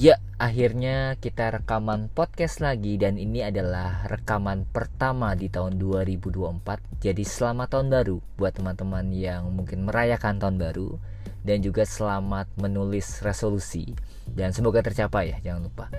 [0.00, 7.04] Ya, akhirnya kita rekaman podcast lagi dan ini adalah rekaman pertama di tahun 2024.
[7.04, 10.96] Jadi selamat tahun baru buat teman-teman yang mungkin merayakan tahun baru
[11.44, 13.92] dan juga selamat menulis resolusi
[14.24, 15.92] dan semoga tercapai ya, jangan lupa.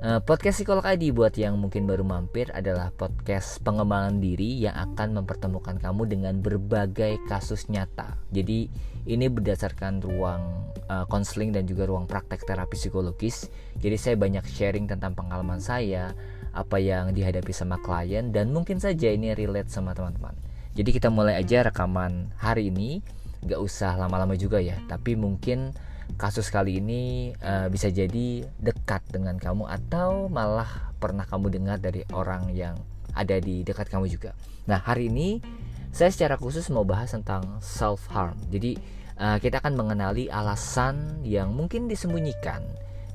[0.00, 5.20] Uh, podcast Psikolog ID buat yang mungkin baru mampir adalah podcast pengembangan diri yang akan
[5.20, 8.16] mempertemukan kamu dengan berbagai kasus nyata.
[8.32, 8.72] Jadi
[9.04, 10.72] ini berdasarkan ruang
[11.12, 13.52] konseling uh, dan juga ruang praktek terapi psikologis.
[13.76, 16.16] Jadi saya banyak sharing tentang pengalaman saya,
[16.56, 20.32] apa yang dihadapi sama klien dan mungkin saja ini relate sama teman-teman.
[20.80, 23.04] Jadi kita mulai aja rekaman hari ini.
[23.44, 25.76] Gak usah lama-lama juga ya, tapi mungkin
[26.16, 32.06] kasus kali ini uh, bisa jadi dekat dengan kamu atau malah pernah kamu dengar dari
[32.14, 32.78] orang yang
[33.14, 34.34] ada di dekat kamu juga.
[34.70, 35.42] Nah, hari ini
[35.90, 38.38] saya secara khusus mau bahas tentang self harm.
[38.50, 38.78] Jadi
[39.18, 42.62] uh, kita akan mengenali alasan yang mungkin disembunyikan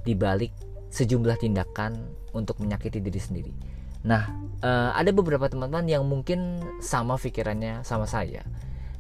[0.04, 0.52] di balik
[0.92, 1.96] sejumlah tindakan
[2.36, 3.54] untuk menyakiti diri sendiri.
[4.06, 4.30] Nah,
[4.62, 8.46] uh, ada beberapa teman-teman yang mungkin sama pikirannya sama saya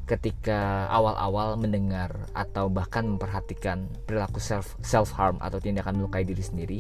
[0.06, 6.80] ketika awal-awal mendengar atau bahkan memperhatikan perilaku self self harm atau tindakan melukai diri sendiri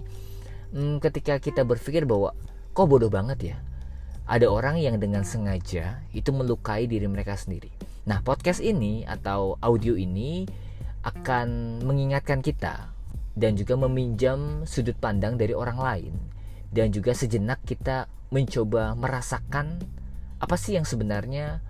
[0.73, 2.37] hmm, ketika kita berpikir bahwa
[2.75, 3.57] kok bodoh banget ya?
[4.25, 7.69] Ada orang yang dengan sengaja itu melukai diri mereka sendiri.
[8.09, 10.49] Nah podcast ini atau audio ini
[11.05, 12.89] akan mengingatkan kita
[13.37, 16.13] dan juga meminjam sudut pandang dari orang lain
[16.73, 19.77] dan juga sejenak kita mencoba merasakan
[20.41, 21.61] apa sih yang sebenarnya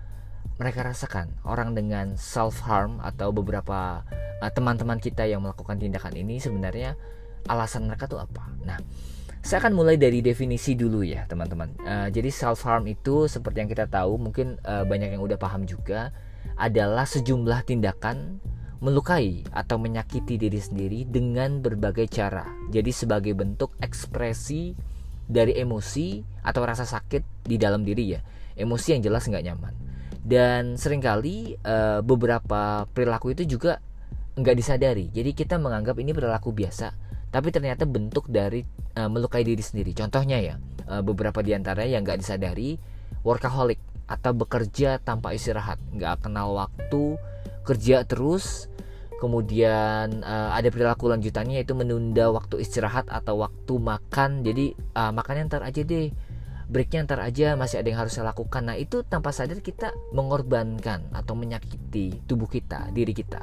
[0.56, 4.00] mereka rasakan orang dengan self harm atau beberapa
[4.40, 6.96] uh, teman-teman uh, kita yang melakukan tindakan ini sebenarnya
[7.46, 8.80] alasan mereka tuh apa nah
[9.44, 13.70] saya akan mulai dari definisi dulu ya teman-teman uh, jadi self harm itu seperti yang
[13.70, 16.10] kita tahu mungkin uh, banyak yang udah paham juga
[16.56, 18.40] adalah sejumlah tindakan
[18.80, 22.44] melukai atau menyakiti diri sendiri dengan berbagai cara.
[22.68, 24.76] Jadi sebagai bentuk ekspresi
[25.26, 28.20] dari emosi atau rasa sakit di dalam diri ya.
[28.52, 29.85] Emosi yang jelas nggak nyaman
[30.26, 33.78] dan sering kali uh, beberapa perilaku itu juga
[34.34, 35.06] nggak disadari.
[35.14, 38.64] Jadi kita menganggap ini perilaku biasa tapi ternyata bentuk dari
[38.96, 39.92] uh, melukai diri sendiri.
[39.92, 40.54] Contohnya ya
[40.88, 42.80] uh, beberapa di antaranya yang nggak disadari
[43.26, 43.76] workaholic
[44.08, 45.76] atau bekerja tanpa istirahat.
[45.92, 47.20] Nggak kenal waktu
[47.66, 48.72] kerja terus
[49.20, 54.40] kemudian uh, ada perilaku lanjutannya yaitu menunda waktu istirahat atau waktu makan.
[54.40, 56.08] Jadi uh, makannya ntar aja deh
[56.66, 58.66] breaknya ntar aja masih ada yang harus saya lakukan.
[58.66, 63.42] Nah itu tanpa sadar kita mengorbankan atau menyakiti tubuh kita diri kita.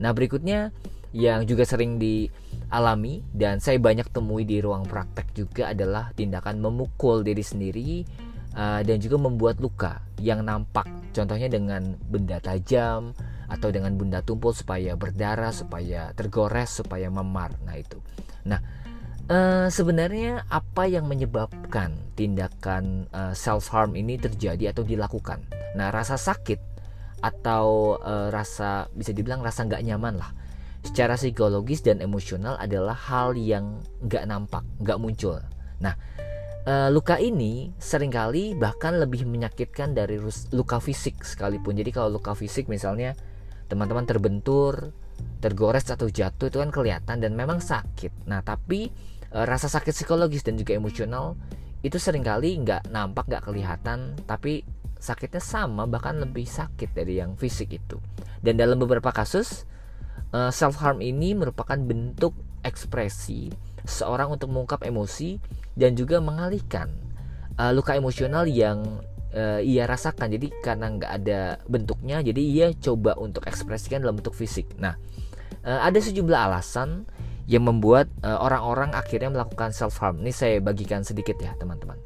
[0.00, 0.72] Nah berikutnya
[1.12, 7.20] yang juga sering dialami dan saya banyak temui di ruang praktek juga adalah tindakan memukul
[7.20, 8.08] diri sendiri
[8.56, 10.88] uh, dan juga membuat luka yang nampak.
[11.12, 13.12] Contohnya dengan benda tajam
[13.52, 17.52] atau dengan benda tumpul supaya berdarah supaya tergores supaya memar.
[17.68, 18.00] Nah itu.
[18.48, 18.81] Nah
[19.32, 25.40] Uh, sebenarnya apa yang menyebabkan tindakan uh, eh, self harm ini terjadi atau dilakukan?
[25.72, 26.60] Nah, rasa sakit
[27.24, 30.36] atau uh, rasa bisa dibilang rasa nggak nyaman lah,
[30.84, 35.40] secara psikologis dan emosional adalah hal yang nggak nampak, nggak muncul.
[35.80, 35.96] Nah,
[36.68, 40.20] uh, luka ini sering kali bahkan lebih menyakitkan dari
[40.52, 41.72] luka fisik sekalipun.
[41.80, 43.16] Jadi kalau luka fisik misalnya
[43.64, 44.92] teman-teman terbentur,
[45.40, 48.28] tergores atau jatuh itu kan kelihatan dan memang sakit.
[48.28, 51.34] Nah, tapi Eh, rasa sakit psikologis dan juga emosional
[51.82, 54.62] itu sering kali nggak nampak nggak kelihatan tapi
[55.02, 57.98] sakitnya sama bahkan lebih sakit dari yang fisik itu.
[58.38, 59.66] Dan dalam beberapa kasus
[60.30, 63.50] eh, self harm ini merupakan bentuk ekspresi
[63.82, 65.42] seorang untuk mengungkap emosi
[65.74, 66.92] dan juga mengalihkan
[67.58, 69.02] uh, luka emosional yang
[69.34, 70.30] uh, ia rasakan.
[70.30, 74.78] Jadi karena nggak ada bentuknya jadi ia coba untuk ekspresikan dalam bentuk fisik.
[74.78, 74.94] Nah
[75.66, 77.08] uh, ada sejumlah alasan
[77.50, 80.22] yang membuat eh, orang-orang uh, akhirnya melakukan self harm.
[80.22, 81.98] Ini saya bagikan sedikit ya, teman-teman.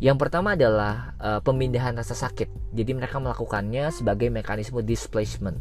[0.00, 2.48] Yang pertama adalah uh, pemindahan rasa sakit.
[2.72, 5.60] Jadi mereka melakukannya sebagai mekanisme displacement.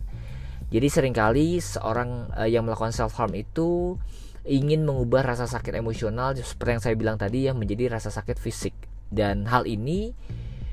[0.71, 3.99] Jadi sering kali seorang uh, yang melakukan self harm itu
[4.47, 8.71] ingin mengubah rasa sakit emosional seperti yang saya bilang tadi ya menjadi rasa sakit fisik.
[9.11, 10.15] Dan hal ini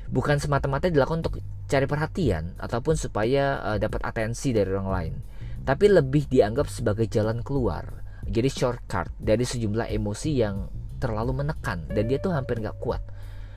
[0.07, 5.13] bukan semata-mata dilakukan untuk cari perhatian ataupun supaya uh, dapat atensi dari orang lain,
[5.67, 12.09] tapi lebih dianggap sebagai jalan keluar jadi shortcut dari sejumlah emosi yang terlalu menekan dan
[12.09, 13.01] dia tuh hampir nggak kuat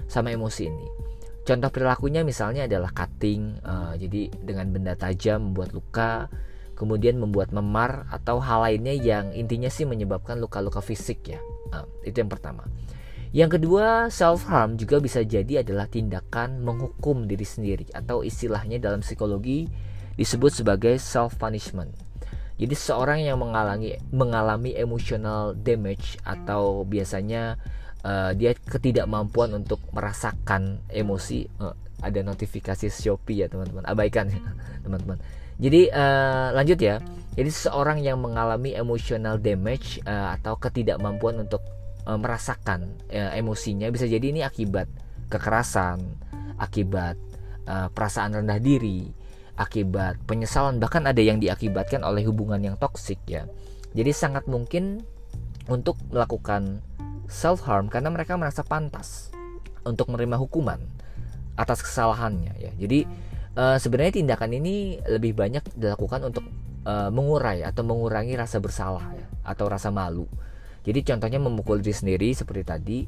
[0.07, 0.87] sama emosi ini.
[1.41, 6.29] Contoh perilakunya misalnya adalah cutting, uh, jadi dengan benda tajam membuat luka,
[6.77, 11.41] kemudian membuat memar atau hal lainnya yang intinya sih menyebabkan luka-luka fisik ya.
[11.73, 12.69] Uh, itu yang pertama.
[13.31, 19.07] Yang kedua, self harm juga bisa jadi adalah tindakan menghukum diri sendiri atau istilahnya dalam
[19.07, 19.71] psikologi
[20.19, 22.10] disebut sebagai self punishment.
[22.61, 27.57] Jadi seorang yang mengalami mengalami emotional damage atau biasanya
[28.05, 31.73] uh, dia ketidakmampuan untuk merasakan emosi uh,
[32.05, 33.89] ada notifikasi Shopee ya teman-teman.
[33.89, 34.41] Abaikan ya
[34.85, 35.17] teman-teman.
[35.57, 37.01] Jadi uh, lanjut ya.
[37.33, 41.65] Jadi seorang yang mengalami emotional damage uh, atau ketidakmampuan untuk
[42.05, 44.89] merasakan uh, emosinya bisa jadi ini akibat
[45.31, 46.01] kekerasan
[46.59, 47.15] akibat
[47.69, 49.20] uh, perasaan rendah diri
[49.61, 53.45] akibat penyesalan bahkan ada yang diakibatkan oleh hubungan yang toksik ya.
[53.93, 55.05] Jadi sangat mungkin
[55.69, 56.81] untuk melakukan
[57.29, 59.29] self harm karena mereka merasa pantas
[59.85, 60.81] untuk menerima hukuman
[61.61, 62.73] atas kesalahannya ya.
[62.81, 63.05] Jadi
[63.61, 66.49] uh, sebenarnya tindakan ini lebih banyak dilakukan untuk
[66.89, 70.25] uh, mengurai atau mengurangi rasa bersalah ya, atau rasa malu.
[70.81, 72.99] Jadi contohnya memukul diri sendiri seperti tadi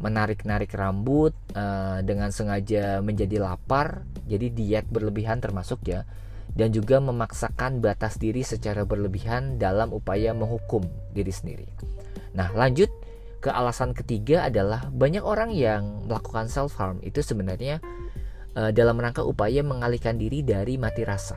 [0.00, 6.08] menarik-narik rambut uh, dengan sengaja menjadi lapar, jadi diet berlebihan termasuk ya,
[6.56, 10.82] dan juga memaksakan batas diri secara berlebihan dalam upaya menghukum
[11.12, 11.68] diri sendiri.
[12.32, 12.88] Nah, lanjut
[13.40, 17.80] ke alasan ketiga adalah banyak orang yang melakukan self harm itu sebenarnya
[18.56, 21.36] uh, dalam rangka upaya mengalihkan diri dari mati rasa.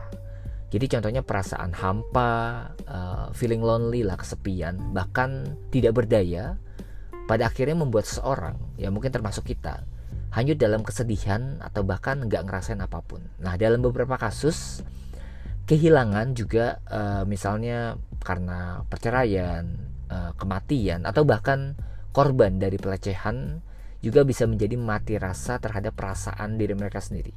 [0.74, 2.32] Jadi contohnya perasaan hampa,
[2.90, 6.58] uh, feeling lonely lah, kesepian, bahkan tidak berdaya
[7.24, 9.88] pada akhirnya membuat seseorang ya mungkin termasuk kita
[10.34, 13.22] hanyut dalam kesedihan atau bahkan nggak ngerasain apa pun.
[13.38, 14.82] Nah dalam beberapa kasus
[15.70, 19.64] kehilangan juga uh, misalnya karena perceraian,
[20.10, 21.78] uh, kematian atau bahkan
[22.12, 23.62] korban dari pelecehan
[24.04, 27.32] juga bisa menjadi mati rasa terhadap perasaan diri mereka sendiri.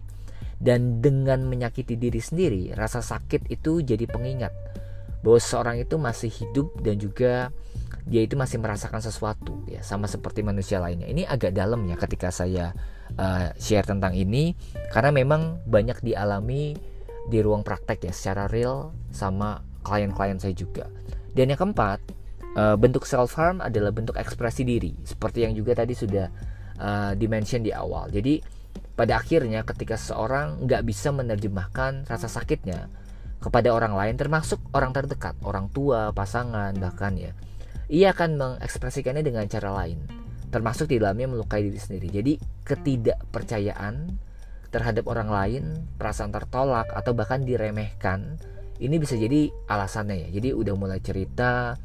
[0.56, 4.50] Dan dengan menyakiti diri sendiri, rasa sakit itu jadi pengingat
[5.20, 7.52] bahwa seorang itu masih hidup dan juga
[8.06, 11.10] dia itu masih merasakan sesuatu ya sama seperti manusia lainnya.
[11.10, 12.70] Ini agak dalam ya ketika saya
[13.18, 14.54] uh, share tentang ini
[14.94, 16.78] karena memang banyak dialami
[17.26, 20.86] di ruang praktek ya secara real sama klien-klien saya juga.
[21.34, 21.98] Dan yang keempat,
[22.54, 26.30] uh, bentuk self harm adalah bentuk ekspresi diri seperti yang juga tadi sudah
[26.78, 28.06] uh, dimention di awal.
[28.14, 28.38] Jadi
[28.94, 32.86] pada akhirnya ketika seorang nggak bisa menerjemahkan rasa sakitnya
[33.42, 37.34] kepada orang lain termasuk orang terdekat, orang tua, pasangan bahkan ya
[37.86, 40.02] ia akan mengekspresikannya dengan cara lain,
[40.50, 42.08] termasuk di dalamnya melukai diri sendiri.
[42.10, 42.32] Jadi,
[42.66, 43.94] ketidakpercayaan
[44.70, 45.62] terhadap orang lain,
[45.96, 48.36] perasaan tertolak atau bahkan diremehkan,
[48.76, 50.28] ini bisa jadi alasannya ya.
[50.36, 51.78] Jadi udah mulai cerita,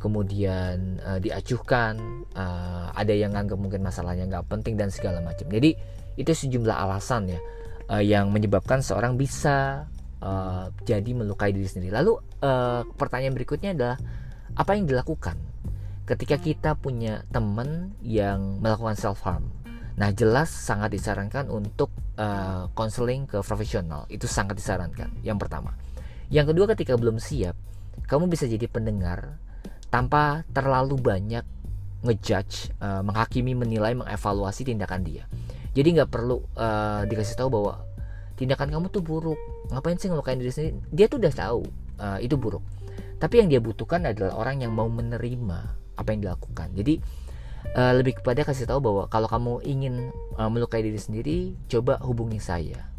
[0.00, 5.46] kemudian uh, diacuhkan, uh, ada yang nganggap mungkin masalahnya nggak penting dan segala macam.
[5.50, 5.76] Jadi
[6.16, 7.40] itu sejumlah alasan ya
[7.88, 9.86] uh, yang menyebabkan seorang bisa
[10.20, 11.92] uh, jadi melukai diri sendiri.
[11.92, 12.12] Lalu
[12.42, 13.96] uh, pertanyaan berikutnya adalah
[14.52, 15.38] apa yang dilakukan?
[16.02, 19.48] Ketika kita punya teman yang melakukan self harm
[19.92, 21.92] nah jelas sangat disarankan untuk
[22.72, 24.08] konseling uh, ke profesional.
[24.08, 25.76] Itu sangat disarankan yang pertama.
[26.32, 27.56] Yang kedua ketika belum siap
[28.08, 29.36] kamu bisa jadi pendengar
[29.92, 31.44] tanpa terlalu banyak
[32.02, 35.28] ngejudge uh, menghakimi menilai mengevaluasi tindakan dia.
[35.76, 37.84] Jadi nggak perlu uh, dikasih tahu bahwa
[38.40, 39.40] tindakan kamu tuh buruk.
[39.68, 40.76] Ngapain sih ngelukain diri sendiri?
[40.88, 41.60] Dia tuh udah tahu
[42.00, 42.64] uh, itu buruk
[43.22, 46.74] tapi yang dia butuhkan adalah orang yang mau menerima apa yang dilakukan.
[46.74, 46.98] Jadi
[47.78, 51.38] uh, lebih kepada kasih tahu bahwa kalau kamu ingin uh, melukai diri sendiri,
[51.70, 52.90] coba hubungi saya.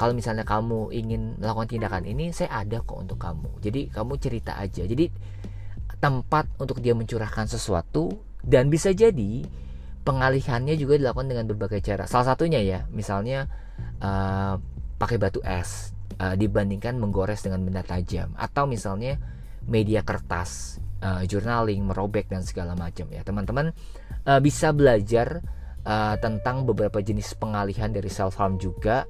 [0.00, 3.60] Kalau misalnya kamu ingin melakukan tindakan ini, saya ada kok untuk kamu.
[3.60, 4.88] Jadi kamu cerita aja.
[4.88, 5.12] Jadi
[6.00, 9.44] tempat untuk dia mencurahkan sesuatu dan bisa jadi
[10.06, 12.08] pengalihannya juga dilakukan dengan berbagai cara.
[12.08, 13.52] Salah satunya ya, misalnya
[14.00, 14.56] uh,
[14.96, 19.20] pakai batu es uh, dibandingkan menggores dengan benda tajam atau misalnya
[19.68, 23.22] media kertas, uh, journaling, merobek dan segala macam ya.
[23.22, 23.70] Teman-teman
[24.24, 25.44] uh, bisa belajar
[25.84, 29.06] uh, tentang beberapa jenis pengalihan dari self harm juga.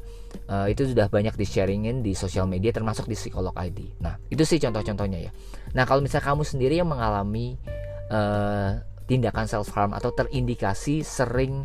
[0.51, 4.03] Uh, itu sudah banyak di sharingin di sosial media termasuk di psikolog ID.
[4.05, 5.31] Nah, itu sih contoh-contohnya ya.
[5.73, 7.57] Nah, kalau misalnya kamu sendiri yang mengalami
[8.13, 8.77] uh,
[9.09, 11.65] tindakan self harm atau terindikasi sering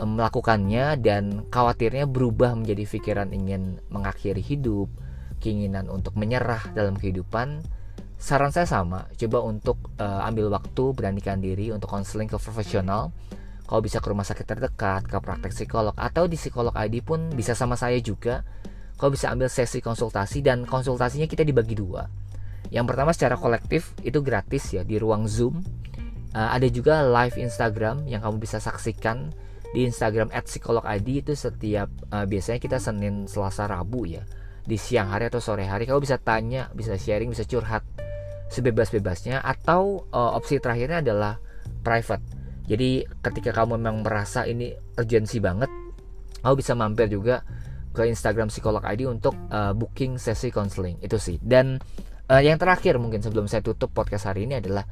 [0.00, 4.88] melakukannya dan khawatirnya berubah menjadi pikiran ingin mengakhiri hidup,
[5.44, 7.60] keinginan untuk menyerah dalam kehidupan,
[8.22, 13.10] saran saya sama coba untuk uh, ambil waktu beranikan diri untuk konseling ke profesional.
[13.66, 17.58] Kalau bisa ke rumah sakit terdekat ke praktek psikolog atau di psikolog ID pun bisa
[17.58, 18.46] sama saya juga.
[18.94, 22.06] Kalau bisa ambil sesi konsultasi dan konsultasinya kita dibagi dua.
[22.70, 25.58] Yang pertama secara kolektif itu gratis ya di ruang zoom.
[26.30, 29.34] Uh, ada juga live Instagram yang kamu bisa saksikan
[29.74, 34.22] di Instagram @psikologid itu setiap uh, biasanya kita Senin Selasa Rabu ya.
[34.62, 37.82] Di siang hari atau sore hari kamu bisa tanya bisa sharing bisa curhat
[38.52, 41.40] sebebas-bebasnya atau uh, opsi terakhirnya adalah
[41.80, 42.22] private.
[42.68, 45.72] Jadi ketika kamu memang merasa ini urgensi banget,
[46.44, 47.42] kamu bisa mampir juga
[47.92, 51.36] ke Instagram psikolog ID untuk uh, booking sesi counseling itu sih.
[51.42, 51.80] Dan
[52.28, 54.86] uh, yang terakhir mungkin sebelum saya tutup podcast hari ini adalah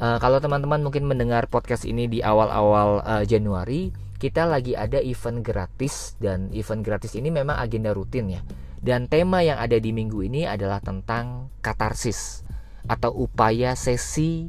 [0.00, 5.44] uh, kalau teman-teman mungkin mendengar podcast ini di awal-awal uh, Januari kita lagi ada event
[5.44, 8.40] gratis dan event gratis ini memang agenda rutin ya
[8.84, 12.43] dan tema yang ada di minggu ini adalah tentang katarsis
[12.84, 14.48] atau upaya sesi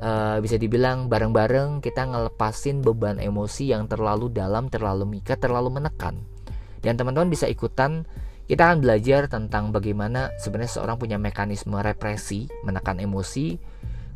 [0.00, 6.24] uh, bisa dibilang bareng-bareng kita ngelepasin beban emosi yang terlalu dalam, terlalu mika, terlalu menekan.
[6.84, 8.04] Dan teman-teman bisa ikutan
[8.44, 13.56] kita akan belajar tentang bagaimana sebenarnya seorang punya mekanisme represi, menekan emosi,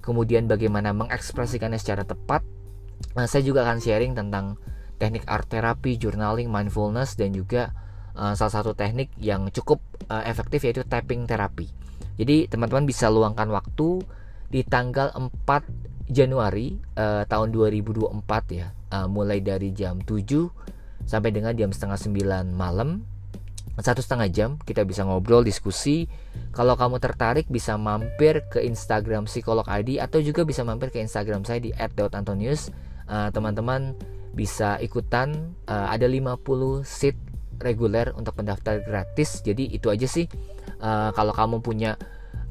[0.05, 2.45] kemudian bagaimana mengekspresikannya secara tepat.
[3.17, 4.61] Nah, saya juga akan sharing tentang
[5.01, 7.73] teknik art terapi, journaling, mindfulness dan juga
[8.13, 9.81] uh, salah satu teknik yang cukup
[10.13, 11.88] uh, efektif yaitu tapping terapi.
[12.19, 14.03] Jadi teman-teman bisa luangkan waktu
[14.51, 18.11] di tanggal 4 Januari uh, tahun 2024
[18.59, 20.25] ya, uh, mulai dari jam 7
[21.07, 23.07] sampai dengan jam setengah 9 malam.
[23.79, 26.11] Satu setengah jam kita bisa ngobrol diskusi.
[26.51, 31.47] Kalau kamu tertarik bisa mampir ke Instagram psikolog ID atau juga bisa mampir ke Instagram
[31.47, 31.71] saya di
[32.11, 32.75] @antonius.
[33.07, 33.95] Uh, teman-teman
[34.35, 35.55] bisa ikutan.
[35.71, 37.15] Uh, ada 50 seat
[37.63, 39.47] reguler untuk pendaftar gratis.
[39.47, 40.27] Jadi itu aja sih
[40.83, 41.95] uh, kalau kamu punya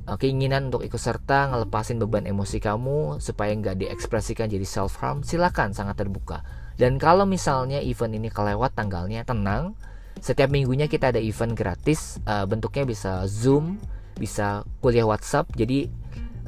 [0.05, 5.23] uh, keinginan untuk ikut serta ngelepasin beban emosi kamu supaya nggak diekspresikan jadi self harm
[5.23, 6.43] silakan sangat terbuka
[6.77, 9.73] dan kalau misalnya event ini kelewat tanggalnya tenang
[10.21, 13.77] setiap minggunya kita ada event gratis, uh, bentuknya bisa Zoom,
[14.17, 15.53] bisa kuliah WhatsApp.
[15.53, 15.89] Jadi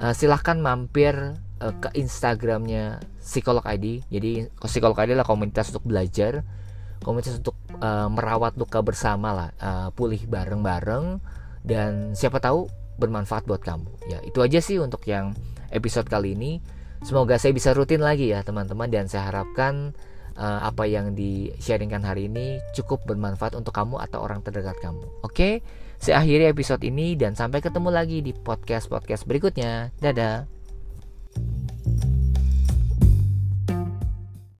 [0.01, 1.13] uh, silahkan mampir
[1.61, 4.01] uh, ke Instagramnya Psikolog ID.
[4.09, 6.41] Jadi Psikolog ID adalah komunitas untuk belajar,
[7.05, 11.21] komunitas untuk uh, merawat luka bersama lah, uh, pulih bareng-bareng
[11.63, 12.67] dan siapa tahu
[12.99, 13.87] bermanfaat buat kamu.
[14.11, 15.33] Ya itu aja sih untuk yang
[15.71, 16.59] episode kali ini.
[16.99, 19.95] Semoga saya bisa rutin lagi ya teman-teman dan saya harapkan
[20.35, 25.03] uh, apa yang di sharingkan hari ini cukup bermanfaat untuk kamu atau orang terdekat kamu.
[25.23, 25.63] Oke,
[25.95, 29.95] saya akhiri episode ini dan sampai ketemu lagi di podcast-podcast berikutnya.
[30.03, 30.58] Dadah.